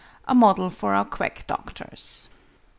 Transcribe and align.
A 0.27 0.33
MODEL 0.33 0.71
FOR 0.71 0.95
OUR 0.95 1.05
QUACK 1.05 1.45
DOCTORS. 1.45 2.27